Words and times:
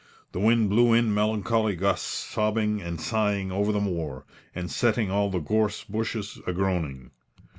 The 0.31 0.39
wind 0.39 0.71
blew 0.71 0.93
in 0.93 1.13
melancholy 1.13 1.75
gusts, 1.75 2.07
sobbing 2.07 2.81
and 2.81 2.99
sighing 2.99 3.51
over 3.51 3.71
the 3.71 3.79
moor, 3.79 4.25
and 4.55 4.71
setting 4.71 5.11
all 5.11 5.29
the 5.29 5.37
gorse 5.37 5.83
bushes 5.83 6.41
agroaning. 6.47 7.11